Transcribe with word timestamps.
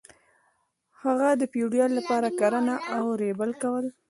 هغه 1.03 1.27
د 1.41 1.43
فیوډال 1.51 1.91
لپاره 1.99 2.27
کرنه 2.39 2.75
او 2.95 3.03
ریبل 3.21 3.51
کول. 3.61 3.85